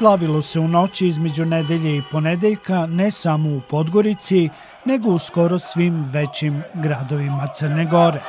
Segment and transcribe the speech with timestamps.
[0.00, 4.48] slavilo se u noći između nedelje i ponedeljka ne samo u Podgorici,
[4.84, 8.22] nego u skoro svim većim gradovima Crne Gore.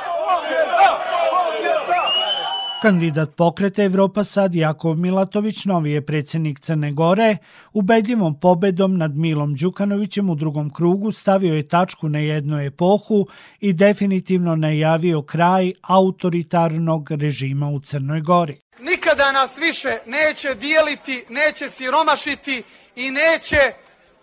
[2.82, 7.36] Kandidat pokreta Evropa sad Jakov Milatović, novi je predsednik Crne Gore,
[7.72, 13.26] ubedljivom pobedom nad Milom Đukanovićem u drugom krugu stavio je tačku na jednu epohu
[13.60, 18.60] i definitivno najavio kraj autoritarnog režima u Crnoj Gori.
[19.02, 22.62] Nikada nas više neće dijeliti, neće siromašiti
[22.96, 23.72] i neće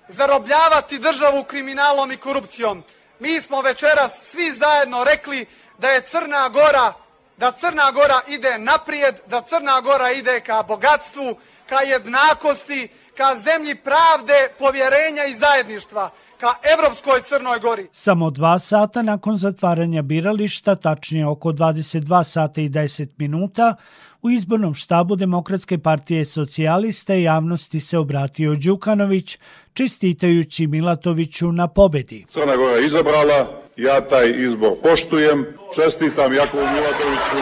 [0.08, 2.84] zarobljavati državu kriminalom i korupcijom.
[3.20, 5.46] Mi smo večeras svi zajedno rekli
[5.78, 6.94] da je Crna Gora
[7.38, 11.40] da Crna Gora ide naprijed, da Crna Gora ide ka bogatstvu,
[11.70, 12.90] ka jednakosti,
[13.20, 17.88] ka zemlji pravde, povjerenja i zajedništva, ka Evropskoj Crnoj Gori.
[17.92, 23.76] Samo dva sata nakon zatvaranja birališta, tačnije oko 22 sata i 10 minuta,
[24.22, 29.38] u izbornom štabu Demokratske partije socijaliste javnosti se obratio Đukanović,
[29.74, 32.26] čestitajući Milatoviću na pobedi.
[32.28, 35.46] Crna Gora izabrala, ja taj izbor poštujem,
[35.76, 37.40] čestitam Jakovu Milatoviću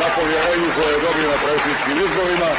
[0.00, 2.50] na povjerenju koje je dobio na predsjedničkim izborima,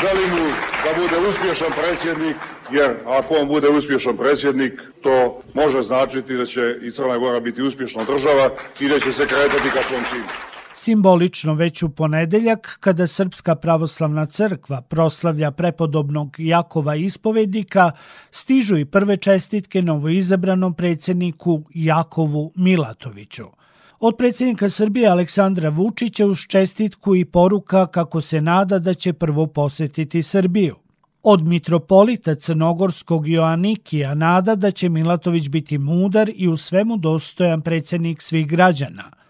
[0.00, 2.36] želim mu da bude uspješan predsjednik,
[2.72, 7.62] jer ako on bude uspješan predsjednik, to može značiti da će i Crna Gora biti
[7.62, 10.24] uspješna država i da će se kretati ka svom cilju.
[10.74, 17.90] Simbolično već u ponedeljak, kada Srpska pravoslavna crkva proslavlja prepodobnog Jakova ispovednika,
[18.30, 23.63] stižu i prve čestitke novoizabranom predsjedniku Jakovu Milatoviću.
[24.06, 29.46] Od predsjednika Srbije Aleksandra Vučića uz čestitku i poruka kako se nada da će prvo
[29.46, 30.76] posetiti Srbiju.
[31.22, 38.22] Od mitropolita Crnogorskog Joanikija nada da će Milatović biti mudar i u svemu dostojan predsjednik
[38.22, 39.10] svih građana–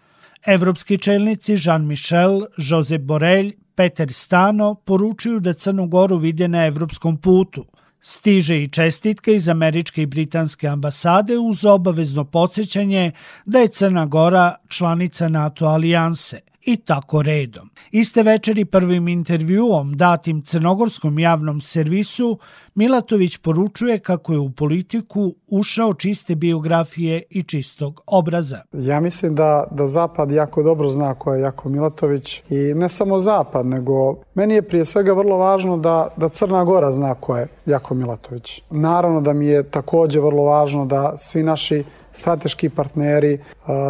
[0.46, 7.64] Evropski čelnici Jean-Michel, Josep Borelj, Peter Stano poručuju da Crnu Goru vide na evropskom putu.
[8.06, 13.12] Stiže i čestitke iz američke i britanske ambasade uz obavezno podsjećanje
[13.44, 17.70] da je Crna Gora članica NATO alijanse– i tako redom.
[17.90, 22.38] Iste večeri prvim intervjuom datim crnogorskom javnom servisu
[22.74, 28.58] Milatović poručuje kako je u politiku ušao čiste biografije i čistog obraza.
[28.72, 33.18] Ja mislim da, da Zapad jako dobro zna ko je Jako Milatović i ne samo
[33.18, 37.48] Zapad, nego meni je prije svega vrlo važno da, da Crna Gora zna ko je
[37.66, 38.62] Jako Milatović.
[38.70, 43.38] Naravno da mi je takođe vrlo važno da svi naši strateški partneri,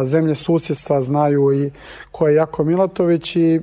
[0.03, 1.71] zemlje susjedstva znaju i
[2.11, 3.61] ko je Jako Milatović i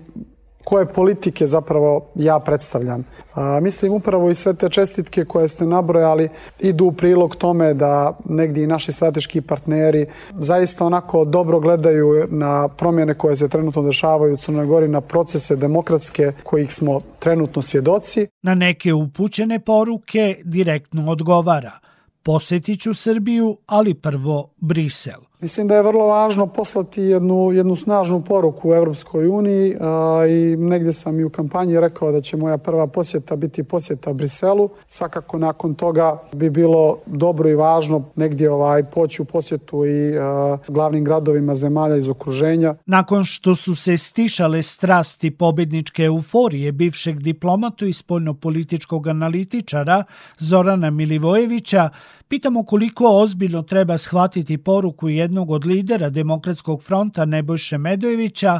[0.65, 3.05] koje politike zapravo ja predstavljam.
[3.35, 6.29] A, mislim upravo i sve te čestitke koje ste nabrojali
[6.61, 10.07] idu u prilog tome da negdje i naši strateški partneri
[10.39, 15.57] zaista onako dobro gledaju na promjene koje se trenutno dešavaju u Crnoj Gori, na procese
[15.57, 18.27] demokratske kojih smo trenutno svjedoci.
[18.43, 21.73] Na neke upućene poruke direktno odgovara–
[22.25, 25.32] Posetiću Srbiju, ali prvo Brisel.
[25.43, 30.57] Mislim da je vrlo važno poslati jednu, jednu snažnu poruku u Evropskoj uniji a, i
[30.57, 34.69] negdje sam i u kampanji rekao da će moja prva posjeta biti posjeta Briselu.
[34.89, 40.59] Svakako nakon toga bi bilo dobro i važno negdje ovaj poći u posjetu i a,
[40.69, 42.75] glavnim gradovima zemalja iz okruženja.
[42.87, 50.05] Nakon što su se stišale strasti pobedničke euforije bivšeg diplomatu i spoljnopolitičkog analitičara
[50.39, 51.91] Zorana Milivojevića,
[52.33, 58.55] Pitamo koliko ozbiljno treba shvatiti poruku jednog od lidera Demokratskog fronta Nebojše Medojevića,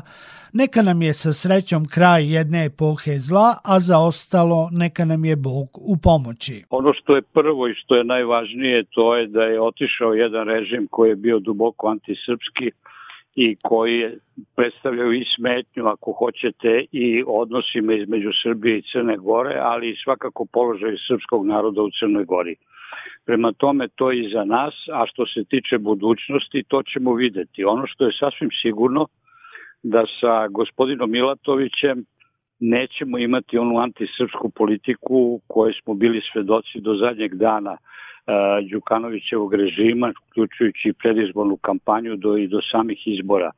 [0.61, 5.37] neka nam je sa srećom kraj jedne epohe zla, a za ostalo neka nam je
[5.37, 6.57] Bog u pomoći.
[6.71, 10.85] Ono što je prvo i što je najvažnije to je da je otišao jedan režim
[10.91, 12.67] koji je bio duboko antisrpski
[13.35, 14.11] i koji
[14.57, 20.47] predstavljaju i smetnju, ako hoćete, i odnosima između Srbije i Crne Gore, ali i svakako
[20.53, 22.57] položaj srpskog naroda u Crnoj Gori.
[23.27, 27.65] Prema tome to je i za nas, a što se tiče budućnosti to ćemo videti.
[27.65, 29.07] Ono što je sasvim sigurno
[29.83, 32.05] da sa gospodinom Milatovićem
[32.63, 40.13] nećemo imati onu antisrpsku politiku koje smo bili svedoci do zadnjeg dana uh, Đukanovićevog režima,
[40.29, 43.51] uključujući i predizbornu kampanju do, i do samih izbora.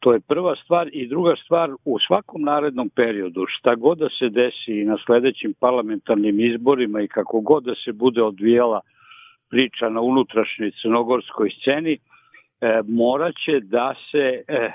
[0.00, 4.28] To je prva stvar i druga stvar u svakom narednom periodu šta god da se
[4.28, 8.80] desi na sledećim parlamentarnim izborima i kako god da se bude odvijala
[9.50, 14.70] priča na unutrašnjoj crnogorskoj sceni, e, moraće da se e,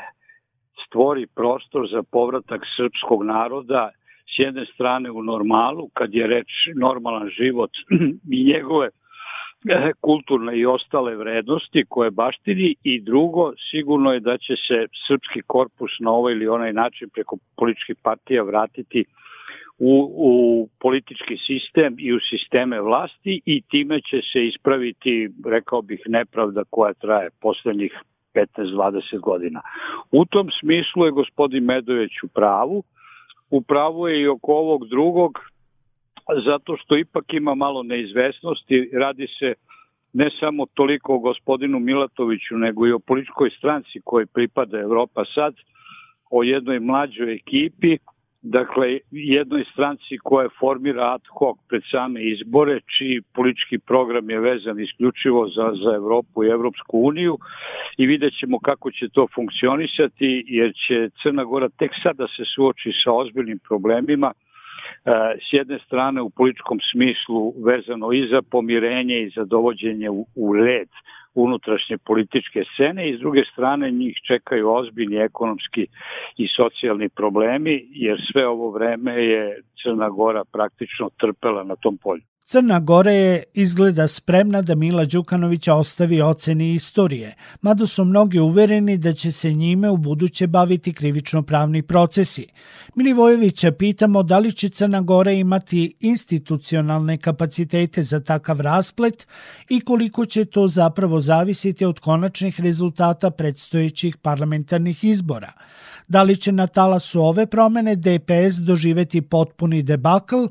[0.88, 3.90] stvori prostor za povratak srpskog naroda
[4.36, 7.72] s jedne strane u normalu, kad je reč normalan život
[8.38, 14.54] i njegove e, kulturne i ostale vrednosti koje baštini i drugo, sigurno je da će
[14.68, 19.06] se srpski korpus na ovaj ili onaj način preko političkih partija vratiti
[19.80, 19.94] u,
[20.30, 20.34] u
[20.80, 26.94] politički sistem i u sisteme vlasti i time će se ispraviti, rekao bih, nepravda koja
[26.94, 27.94] traje poslednjih
[28.58, 29.62] 15-20 godina.
[30.12, 32.84] U tom smislu je gospodin Medović u pravu,
[33.50, 35.40] u pravu je i oko ovog drugog,
[36.46, 39.54] zato što ipak ima malo neizvesnosti, radi se
[40.14, 45.54] ne samo toliko o gospodinu Milatoviću, nego i o političkoj stranci koji pripada Evropa sad,
[46.32, 47.98] o jednoj mlađoj ekipi,
[48.50, 54.80] dakle jednoj stranci koja formira ad hoc pred same izbore, čiji politički program je vezan
[54.80, 57.38] isključivo za, za Evropu i Evropsku uniju
[57.98, 62.92] i vidjet ćemo kako će to funkcionisati, jer će Crna Gora tek sada se suoči
[63.04, 64.32] sa ozbiljnim problemima,
[65.06, 70.26] E, s jedne strane u političkom smislu vezano i za pomirenje i za dovođenje u,
[70.36, 70.90] u red
[71.38, 75.88] unutrašnje političke scene i s druge strane njih čekaju ozbiljni ekonomski
[76.38, 82.24] i socijalni problemi jer sve ovo vreme je Crna Gora praktično trpela na tom polju.
[82.50, 88.98] Crna Gora je izgleda spremna da Mila Đukanovića ostavi oceni istorije, mada su mnogi uvereni
[88.98, 92.48] da će se njime u buduće baviti krivično-pravni procesi.
[92.96, 99.28] Milivojevića pitamo da li će Crna Gora imati institucionalne kapacitete za takav rasplet
[99.70, 105.52] i koliko će to zapravo zavisiti od konačnih rezultata predstojećih parlamentarnih izbora–
[106.10, 110.42] Da li će na talasu ove promene DPS doživeti potpuni debakl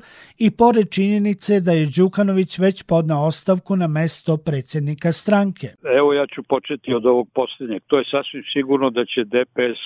[0.45, 5.67] i pored činjenice da je Đukanović već podnao ostavku na mesto predsednika stranke?
[5.99, 7.81] Evo ja ću početi od ovog poslednjeg.
[7.87, 9.81] To je sasvim sigurno da će DPS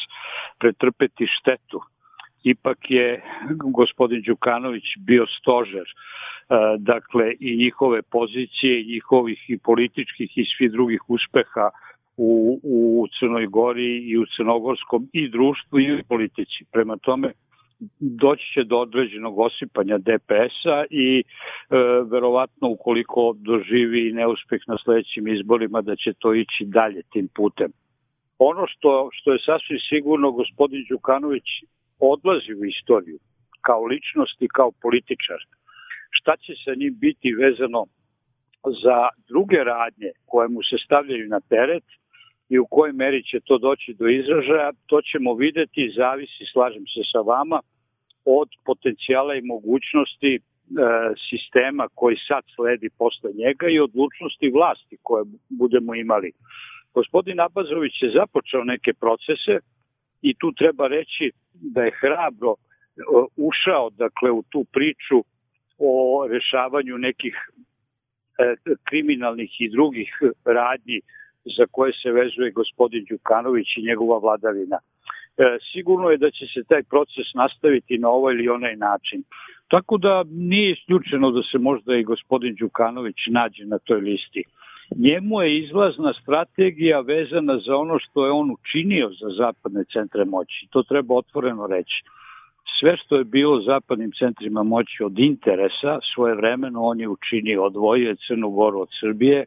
[0.60, 1.80] pretrpeti štetu.
[2.44, 3.24] Ipak je
[3.80, 5.94] gospodin Đukanović bio stožer e,
[6.80, 11.70] dakle i njihove pozicije, njihovih i političkih i svih drugih uspeha
[12.22, 16.66] u, u Crnoj Gori i u crnogorskom i društvu i u politici.
[16.72, 17.32] Prema tome,
[18.00, 21.24] doći će do određenog osipanja DPS-a i e,
[22.12, 27.72] verovatno ukoliko doživi neuspeh na sledećim izborima da će to ići dalje tim putem.
[28.38, 31.48] Ono što, što je sasvim sigurno gospodin Đukanović
[32.00, 33.20] odlazi u istoriju
[33.62, 35.40] kao ličnost i kao političar.
[36.10, 37.86] Šta će sa njim biti vezano
[38.84, 38.98] za
[39.30, 41.84] druge radnje koje mu se stavljaju na teret
[42.53, 47.01] i u kojoj meri će to doći do izražaja, to ćemo videti, zavisi, slažem se
[47.12, 47.59] sa vama,
[48.25, 50.39] od potencijala i mogućnosti e,
[51.30, 56.31] sistema koji sad sledi posle njega i odlučnosti vlasti koje budemo imali.
[56.94, 59.56] Gospodin Abazović je započeo neke procese
[60.21, 62.57] i tu treba reći da je hrabro e,
[63.38, 65.24] ušao dakle u tu priču
[65.77, 67.36] o rešavanju nekih
[68.38, 70.09] e, kriminalnih i drugih
[70.45, 71.01] radnji
[71.58, 74.78] za koje se vezuje gospodin Đukanović i njegova vladavina.
[75.38, 79.24] E, sigurno je da će se taj proces nastaviti na ovaj ili onaj način.
[79.68, 84.44] Tako da nije isključeno da se možda i gospodin Đukanović nađe na toj listi.
[84.96, 90.68] Njemu je izlazna strategija vezana za ono što je on učinio za zapadne centre moći.
[90.70, 92.04] To treba otvoreno reći.
[92.80, 98.10] Sve što je bilo zapadnim centrima moći od interesa, svoje vremeno on je učinio, odvojio
[98.10, 99.46] je Crnu Goru od Srbije,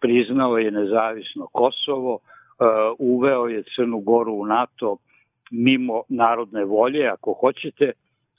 [0.00, 2.20] priznao je nezavisno Kosovo, uh,
[2.98, 4.96] uveo je Crnu Goru u NATO
[5.50, 7.92] mimo narodne volje, ako hoćete.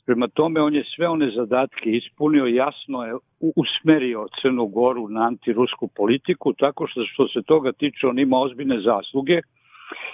[0.06, 5.87] Prema tome, on je sve one zadatke ispunio, jasno je usmerio Crnu Goru na antirusku
[5.87, 9.42] politiku, tako što što se toga tiče, on ima ozbiljne zasluge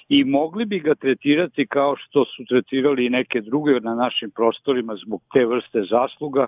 [0.10, 4.96] i mogli bi ga tretirati kao što su tretirali i neke druge na našim prostorima
[5.06, 6.48] zbog te vrste zasluga,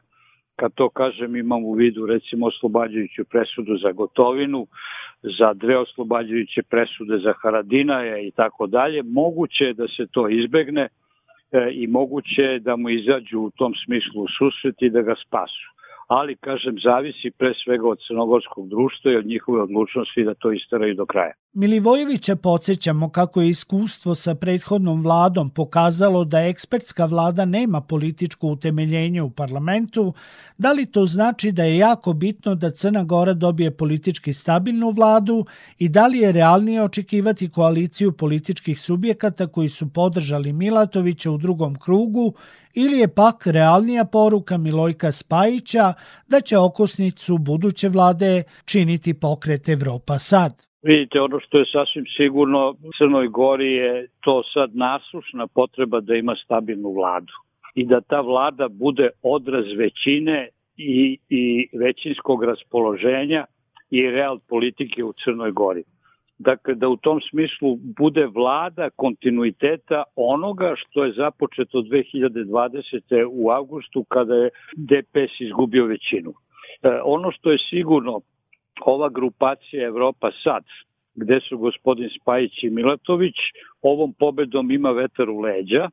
[0.60, 4.68] kad to kažem imam u vidu recimo oslobađajuću presudu za gotovinu,
[5.22, 10.88] za dve oslobađajuće presude za Haradinaje i tako dalje, moguće je da se to izbegne
[11.52, 15.77] e, i moguće je da mu izađu u tom smislu susret i da ga spasu
[16.08, 20.96] ali, kažem, zavisi pre svega od crnogorskog društva i od njihove odlučnosti da to istaraju
[20.96, 21.34] do kraja.
[21.54, 29.22] Milivojevića podsjećamo kako je iskustvo sa prethodnom vladom pokazalo da ekspertska vlada nema političko utemeljenje
[29.22, 30.14] u parlamentu,
[30.58, 35.46] da li to znači da je jako bitno da Crna Gora dobije politički stabilnu vladu
[35.80, 41.76] i da li je realnije očekivati koaliciju političkih subjekata koji su podržali Milatovića u drugom
[41.76, 42.34] krugu
[42.84, 45.86] ili je pak realnija poruka Milojka Spajića
[46.32, 50.52] da će okosnicu buduće vlade činiti pokret Evropa sad?
[50.90, 56.36] Vidite, ono što je sasvim sigurno Crnoj Gori je to sad nasušna potreba da ima
[56.46, 57.34] stabilnu vladu
[57.76, 61.44] i da ta vlada bude odraz većine i, i
[61.78, 63.46] većinskog raspoloženja
[63.90, 65.84] i real politike u Crnoj Gori.
[66.40, 73.28] Dakle, da u tom smislu bude vlada kontinuiteta onoga što je započeto 2020.
[73.32, 76.34] u avgustu kada je DPS izgubio većinu.
[76.84, 78.22] E, ono što je sigurno,
[78.86, 80.64] ova grupacija Evropa sad,
[81.16, 83.36] gde su gospodin Spajić i Milatović,
[83.82, 85.90] ovom pobedom ima vetar u leđa,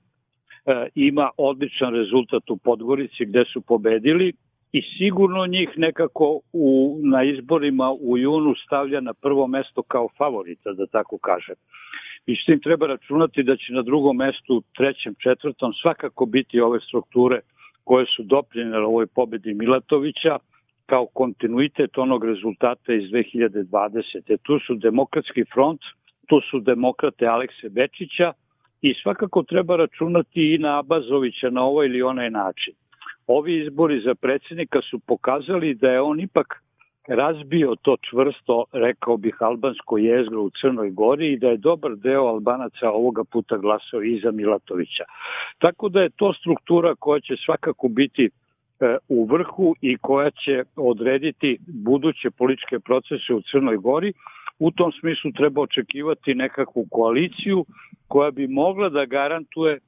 [0.66, 4.32] e, ima odličan rezultat u Podgorici gde su pobedili
[4.76, 10.72] i sigurno njih nekako u, na izborima u junu stavlja na prvo mesto kao favorita,
[10.72, 11.54] da tako kažem.
[12.26, 16.80] I s tim treba računati da će na drugom mestu, trećem, četvrtom svakako biti ove
[16.80, 17.40] strukture
[17.84, 20.38] koje su dopljene ovoj pobedi Milatovića,
[20.86, 24.36] kao kontinuitet onog rezultata iz 2020.
[24.42, 25.80] Tu su Demokratski front,
[26.28, 28.32] tu su demokrate Alekse Bečića
[28.82, 32.74] i svakako treba računati i na Abazovića na ovaj ili onaj način.
[33.26, 36.62] Ovi izbori za predsednika su pokazali da je on ipak
[37.08, 42.22] razbio to čvrsto, rekao bih, albansko jezgro u Crnoj Gori i da je dobar deo
[42.22, 45.04] Albanaca ovoga puta glasao i za Milatovića.
[45.58, 48.30] Tako da je to struktura koja će svakako biti
[48.80, 54.12] E, u vrhu i koja će odrediti buduće političke procese u Crnoj Gori.
[54.58, 57.64] U tom smislu treba očekivati nekakvu koaliciju
[58.08, 59.78] koja bi mogla da garantuje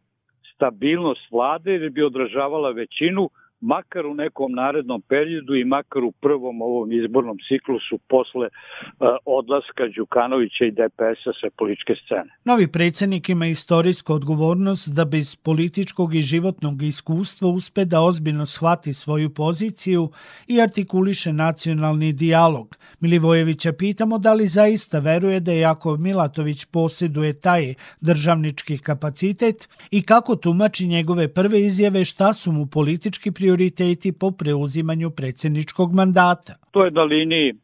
[0.56, 3.30] stabilnost vlade ili bi odražavala većinu
[3.66, 9.84] makar u nekom narednom periodu i makar u prvom ovom izbornom ciklusu posle uh, odlaska
[9.96, 12.30] Đukanovića i DPS-a sa političke scene.
[12.44, 18.92] Novi predsednik ima istorijsku odgovornost da bez političkog i životnog iskustva uspe da ozbiljno shvati
[18.92, 20.08] svoju poziciju
[20.48, 22.76] i artikuliše nacionalni dijalog.
[23.00, 30.36] Milivojevića pitamo da li zaista veruje da Jakov Milatović posjeduje taj državnički kapacitet i kako
[30.36, 36.52] tumači njegove prve izjave šta su mu politički prioriteti prioriteti po preuzimanju predsedničkog mandata.
[36.70, 37.54] To je na liniji e,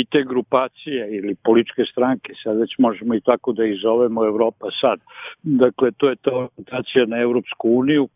[0.00, 4.66] i te grupacije ili političke stranke, sad već možemo i tako da ih zovemo Evropa
[4.80, 4.98] sad.
[5.42, 8.08] Dakle, to je ta orientacija na Evropsku uniju,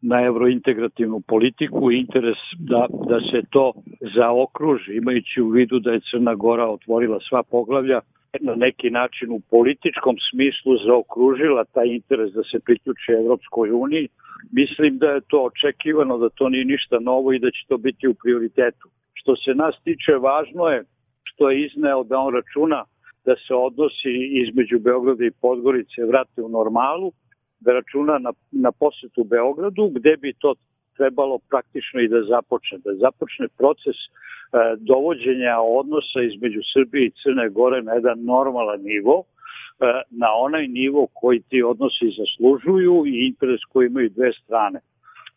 [0.00, 3.72] na eurointegrativnu politiku i interes da, da se to
[4.16, 8.00] zaokruži, imajući u vidu da je Crna Gora otvorila sva poglavlja,
[8.40, 14.08] na neki način u političkom smislu zaokružila taj interes da se priključi Evropskoj uniji,
[14.52, 18.08] Mislim da je to očekivano, da to nije ništa novo i da će to biti
[18.08, 18.88] u prioritetu.
[19.14, 20.84] Što se nas tiče, važno je
[21.22, 22.84] što je izneo da on računa
[23.24, 24.12] da se odnosi
[24.42, 27.12] između Beograda i Podgorice vrate u normalu,
[27.60, 30.54] da računa na, na posetu Beogradu, gde bi to
[30.96, 34.08] trebalo praktično i da započne, da započne proces e,
[34.76, 39.24] dovođenja odnosa između Srbije i Crne Gore na jedan normalan nivo,
[39.80, 44.80] E, na onaj nivo koji ti odnosi zaslužuju i interes koji imaju dve strane.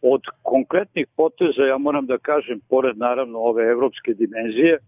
[0.01, 4.79] Od konkretnih poteza, ja moram da kažem, pored naravno ove evropske dimenzije, e,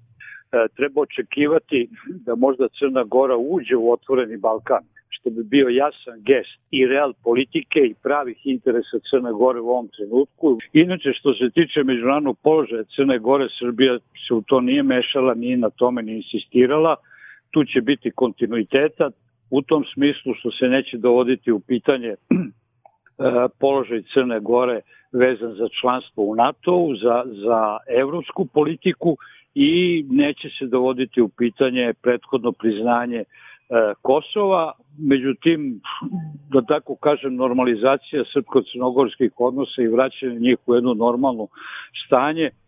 [0.76, 1.90] treba očekivati
[2.26, 4.84] da možda Crna Gora uđe u otvoreni Balkan,
[5.22, 9.88] što bi bio jasan gest i real politike i pravih interesa Crne Gore u ovom
[9.88, 10.58] trenutku.
[10.74, 15.58] Inače, što se tiče međunarodnog položaja Crne Gore, Srbija se u to nije mešala, nije
[15.58, 16.96] na tome ni insistirala,
[17.52, 19.10] tu će biti kontinuiteta,
[19.50, 22.18] u tom smislu što se neće dovoditi u pitanje e,
[23.60, 29.18] položaj Crne Gore vezan za članstvo u NATO-u, za, za evropsku politiku
[29.56, 33.24] i neće se dovoditi u pitanje prethodno priznanje
[34.02, 35.82] Kosova, međutim,
[36.50, 41.48] da tako kažem, normalizacija srpko-crnogorskih odnosa i vraćanje njih u jedno normalno
[42.06, 42.61] stanje E,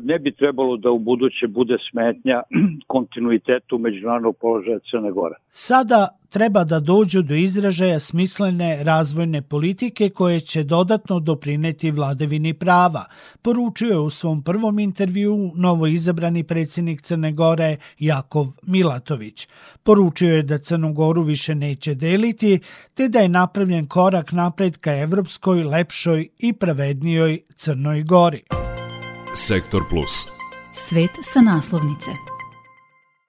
[0.00, 2.42] ne bi trebalo da u buduće bude smetnja
[2.86, 5.34] kontinuitetu međunarodnog položaja Crne Gore.
[5.50, 13.04] Sada treba da dođu do izražaja smislene razvojne politike koje će dodatno doprineti vladavini prava,
[13.42, 19.48] poručio je u svom prvom intervju novo izabrani predsjednik Crne Gore Jakov Milatović.
[19.82, 22.60] Poručio je da Crnu Goru više neće deliti,
[22.94, 28.69] te da je napravljen korak napred ka evropskoj, lepšoj i pravednijoj Crnoj Gori.
[29.34, 30.26] Sektor Plus.
[30.74, 32.29] Svet sa naslovnice.